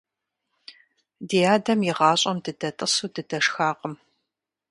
[1.27, 3.95] Ди адэм игъащӀэм дыдэтӀысу дыдэшхакъым.